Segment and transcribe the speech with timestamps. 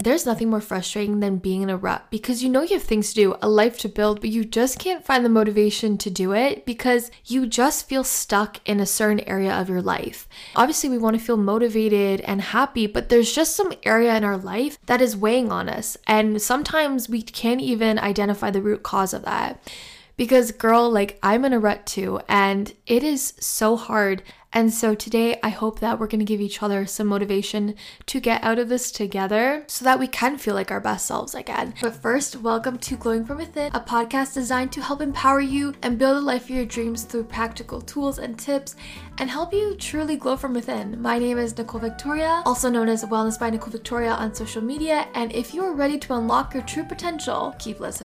[0.00, 3.08] There's nothing more frustrating than being in a rut because you know you have things
[3.08, 6.32] to do, a life to build, but you just can't find the motivation to do
[6.32, 10.28] it because you just feel stuck in a certain area of your life.
[10.54, 14.36] Obviously, we want to feel motivated and happy, but there's just some area in our
[14.36, 15.96] life that is weighing on us.
[16.06, 19.60] And sometimes we can't even identify the root cause of that.
[20.18, 24.24] Because, girl, like I'm in a rut too, and it is so hard.
[24.52, 28.18] And so today, I hope that we're going to give each other some motivation to
[28.18, 31.74] get out of this together so that we can feel like our best selves again.
[31.80, 35.98] But first, welcome to Glowing From Within, a podcast designed to help empower you and
[35.98, 38.74] build a life of your dreams through practical tools and tips
[39.18, 41.00] and help you truly glow from within.
[41.00, 45.06] My name is Nicole Victoria, also known as Wellness by Nicole Victoria on social media.
[45.14, 48.07] And if you are ready to unlock your true potential, keep listening.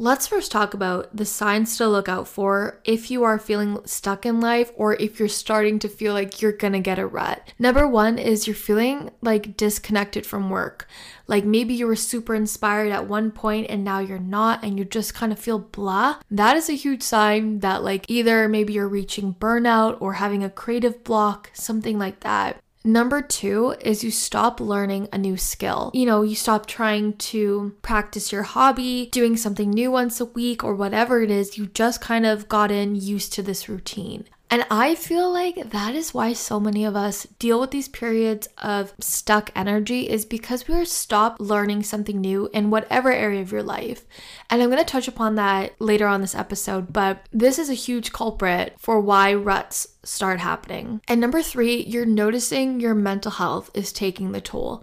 [0.00, 4.24] Let's first talk about the signs to look out for if you are feeling stuck
[4.24, 7.52] in life or if you're starting to feel like you're gonna get a rut.
[7.58, 10.86] Number one is you're feeling like disconnected from work.
[11.26, 14.84] Like maybe you were super inspired at one point and now you're not and you
[14.84, 16.20] just kind of feel blah.
[16.30, 20.50] That is a huge sign that, like, either maybe you're reaching burnout or having a
[20.50, 22.62] creative block, something like that.
[22.84, 25.90] Number two is you stop learning a new skill.
[25.92, 30.62] You know, you stop trying to practice your hobby, doing something new once a week,
[30.62, 31.58] or whatever it is.
[31.58, 34.24] You just kind of gotten used to this routine.
[34.50, 38.48] And I feel like that is why so many of us deal with these periods
[38.56, 43.52] of stuck energy is because we are stopped learning something new in whatever area of
[43.52, 44.06] your life.
[44.48, 47.74] And I'm going to touch upon that later on this episode, but this is a
[47.74, 51.02] huge culprit for why ruts start happening.
[51.06, 54.82] And number 3, you're noticing your mental health is taking the toll.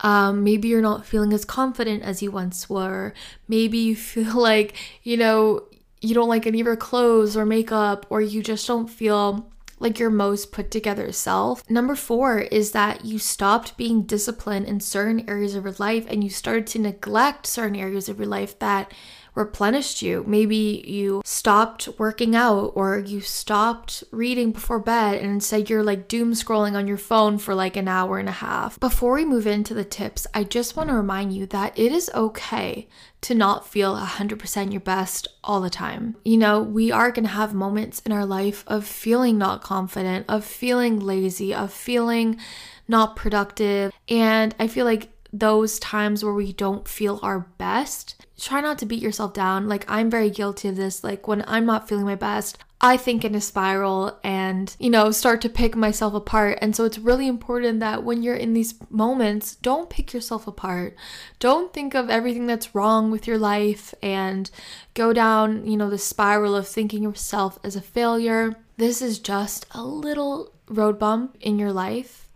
[0.00, 3.14] Um, maybe you're not feeling as confident as you once were.
[3.48, 5.64] Maybe you feel like, you know,
[6.00, 9.98] you don't like any of your clothes or makeup, or you just don't feel like
[9.98, 11.68] your most put together self.
[11.70, 16.22] Number four is that you stopped being disciplined in certain areas of your life and
[16.22, 18.92] you started to neglect certain areas of your life that
[19.38, 20.24] replenished you.
[20.26, 26.08] Maybe you stopped working out or you stopped reading before bed and instead you're like
[26.08, 28.78] doom scrolling on your phone for like an hour and a half.
[28.80, 32.10] Before we move into the tips, I just want to remind you that it is
[32.14, 32.88] okay
[33.20, 36.16] to not feel 100% your best all the time.
[36.24, 40.24] You know, we are going to have moments in our life of feeling not confident,
[40.28, 42.40] of feeling lazy, of feeling
[42.88, 43.92] not productive.
[44.08, 48.86] And I feel like those times where we don't feel our best, try not to
[48.86, 49.68] beat yourself down.
[49.68, 51.04] Like, I'm very guilty of this.
[51.04, 55.10] Like, when I'm not feeling my best, I think in a spiral and, you know,
[55.10, 56.58] start to pick myself apart.
[56.62, 60.96] And so it's really important that when you're in these moments, don't pick yourself apart.
[61.40, 64.50] Don't think of everything that's wrong with your life and
[64.94, 68.56] go down, you know, the spiral of thinking yourself as a failure.
[68.78, 72.28] This is just a little road bump in your life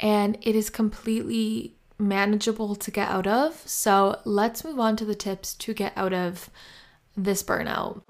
[0.00, 3.62] and it is completely manageable to get out of.
[3.66, 6.48] So let's move on to the tips to get out of
[7.14, 8.00] this burnout.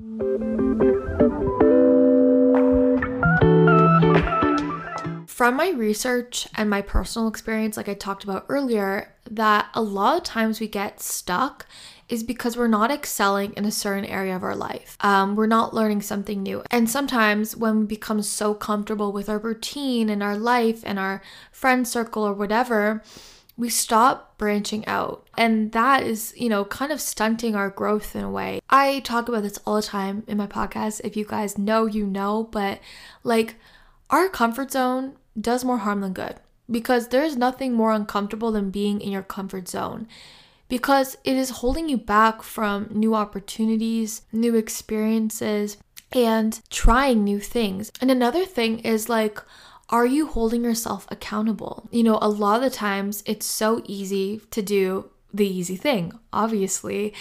[5.43, 10.17] From my research and my personal experience, like I talked about earlier, that a lot
[10.17, 11.67] of times we get stuck
[12.09, 14.97] is because we're not excelling in a certain area of our life.
[15.01, 16.63] Um, we're not learning something new.
[16.71, 21.21] And sometimes when we become so comfortable with our routine and our life and our
[21.51, 23.03] friend circle or whatever,
[23.57, 25.27] we stop branching out.
[25.37, 28.61] And that is, you know, kind of stunting our growth in a way.
[28.71, 31.01] I talk about this all the time in my podcast.
[31.03, 32.79] If you guys know, you know, but
[33.25, 33.57] like
[34.09, 36.37] our comfort zone does more harm than good
[36.71, 40.07] because there's nothing more uncomfortable than being in your comfort zone
[40.69, 45.77] because it is holding you back from new opportunities, new experiences,
[46.13, 47.93] and trying new things.
[48.01, 49.39] And another thing is like,
[49.91, 51.89] are you holding yourself accountable?
[51.93, 56.19] You know, a lot of the times it's so easy to do the easy thing,
[56.33, 57.15] obviously.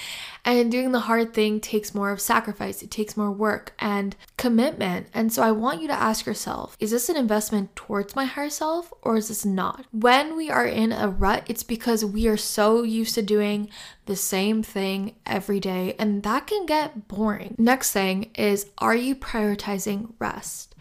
[0.44, 5.08] And doing the hard thing takes more of sacrifice, it takes more work and commitment.
[5.14, 8.50] And so I want you to ask yourself is this an investment towards my higher
[8.50, 9.86] self or is this not?
[9.92, 13.70] When we are in a rut, it's because we are so used to doing
[14.06, 17.56] the same thing every day, and that can get boring.
[17.58, 20.76] Next thing is are you prioritizing rest?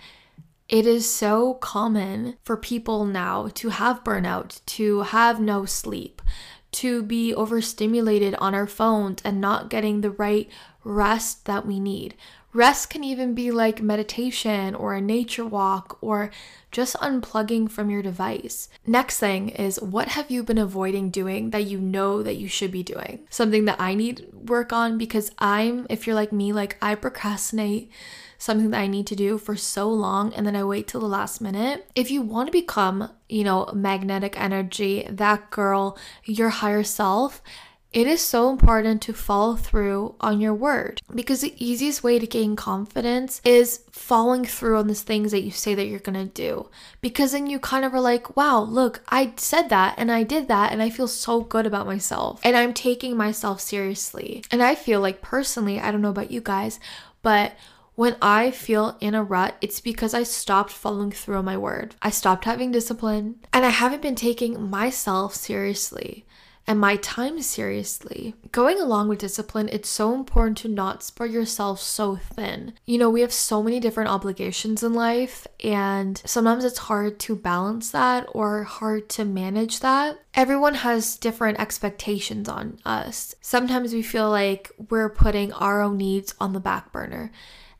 [0.70, 6.22] It is so common for people now to have burnout, to have no sleep,
[6.72, 10.48] to be overstimulated on our phones and not getting the right
[10.84, 12.14] rest that we need.
[12.52, 16.30] Rest can even be like meditation or a nature walk or
[16.72, 18.68] just unplugging from your device.
[18.86, 22.72] Next thing is what have you been avoiding doing that you know that you should
[22.72, 23.20] be doing?
[23.30, 27.90] Something that I need work on because I'm, if you're like me, like I procrastinate
[28.38, 31.06] something that I need to do for so long and then I wait till the
[31.06, 31.88] last minute.
[31.94, 37.42] If you want to become, you know, magnetic energy, that girl, your higher self,
[37.92, 42.26] it is so important to follow through on your word because the easiest way to
[42.26, 46.68] gain confidence is following through on the things that you say that you're gonna do.
[47.00, 50.46] Because then you kind of are like, wow, look, I said that and I did
[50.46, 54.44] that and I feel so good about myself and I'm taking myself seriously.
[54.52, 56.78] And I feel like personally, I don't know about you guys,
[57.22, 57.54] but
[57.96, 61.96] when I feel in a rut, it's because I stopped following through on my word.
[62.00, 66.24] I stopped having discipline and I haven't been taking myself seriously
[66.70, 68.32] and my time seriously.
[68.52, 72.74] Going along with discipline, it's so important to not spread yourself so thin.
[72.86, 77.34] You know, we have so many different obligations in life, and sometimes it's hard to
[77.34, 80.20] balance that or hard to manage that.
[80.32, 83.34] Everyone has different expectations on us.
[83.40, 87.32] Sometimes we feel like we're putting our own needs on the back burner.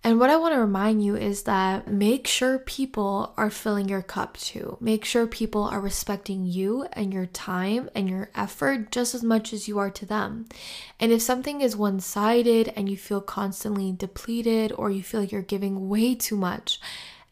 [0.03, 4.01] And what I want to remind you is that make sure people are filling your
[4.01, 4.79] cup too.
[4.81, 9.53] Make sure people are respecting you and your time and your effort just as much
[9.53, 10.47] as you are to them.
[10.99, 15.33] And if something is one sided and you feel constantly depleted or you feel like
[15.33, 16.81] you're giving way too much,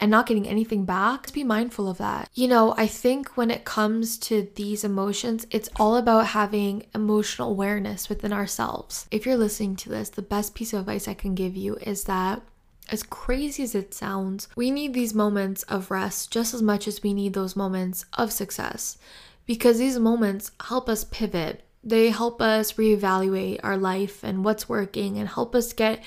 [0.01, 2.31] and not getting anything back, be mindful of that.
[2.35, 7.51] You know, I think when it comes to these emotions, it's all about having emotional
[7.51, 9.09] awareness within ourselves.
[9.11, 12.05] If you're listening to this, the best piece of advice I can give you is
[12.05, 12.43] that
[12.89, 17.03] as crazy as it sounds, we need these moments of rest just as much as
[17.03, 18.99] we need those moments of success
[19.47, 21.65] because these moments help us pivot.
[21.83, 26.05] They help us reevaluate our life and what's working and help us get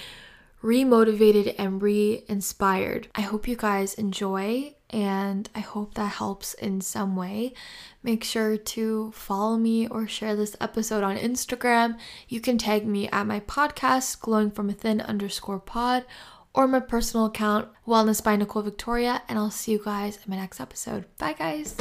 [0.62, 3.08] remotivated and re inspired.
[3.16, 7.54] I hope you guys enjoy and I hope that helps in some way.
[8.04, 11.98] Make sure to follow me or share this episode on Instagram.
[12.28, 16.06] You can tag me at my podcast, glowing from within underscore pod,
[16.54, 20.36] or my personal account, Wellness by Nicole Victoria, and I'll see you guys in my
[20.36, 21.06] next episode.
[21.18, 21.76] Bye, guys.